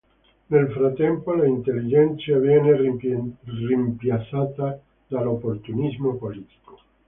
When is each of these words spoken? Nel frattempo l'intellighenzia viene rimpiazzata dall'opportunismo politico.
Nel 0.47 0.71
frattempo 0.71 1.31
l'intellighenzia 1.35 2.39
viene 2.39 2.75
rimpiazzata 3.43 4.81
dall'opportunismo 5.05 6.15
politico. 6.15 6.79